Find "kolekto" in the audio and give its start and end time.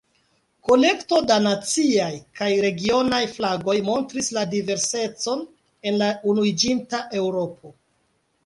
0.67-1.19